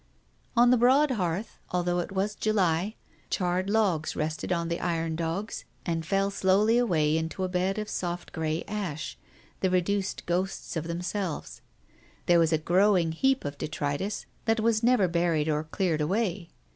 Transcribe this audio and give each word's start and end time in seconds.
On 0.57 0.71
the 0.71 0.77
broad 0.77 1.11
hearth, 1.11 1.59
although 1.69 1.99
it 1.99 2.11
was 2.11 2.33
July, 2.33 2.95
charred 3.29 3.69
logs 3.69 4.15
rested 4.15 4.51
on 4.51 4.67
the 4.67 4.79
iron 4.79 5.15
dogs 5.15 5.63
and 5.85 6.03
fell 6.03 6.31
slowly 6.31 6.79
away 6.79 7.15
into 7.15 7.43
a 7.43 7.47
bed 7.47 7.77
of 7.77 7.87
soft 7.87 8.31
grey 8.31 8.63
ash, 8.67 9.15
the 9.59 9.69
reduced 9.69 10.25
ghosts 10.25 10.75
of 10.75 10.85
themselves. 10.87 11.61
There 12.25 12.39
was 12.39 12.51
a 12.51 12.57
growing 12.57 13.11
heap 13.11 13.45
of 13.45 13.59
detritus 13.59 14.25
that 14.45 14.59
was 14.59 14.81
never 14.81 15.07
buried 15.07 15.47
or 15.47 15.65
cleared 15.65 16.01
away. 16.01 16.49